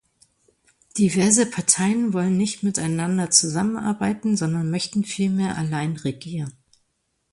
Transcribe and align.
Diverse 0.97 1.45
Parteien 1.45 2.11
wollen 2.11 2.35
nicht 2.35 2.63
miteinander 2.63 3.29
zusammenarbeiten, 3.29 4.35
sondern 4.35 4.71
möchten 4.71 5.03
vielmehr 5.03 5.59
allein 5.59 5.95
regieren. 5.95 6.53